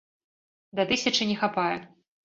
Да 0.79 0.87
тысячы 0.93 1.31
не 1.33 1.39
хапае. 1.45 1.73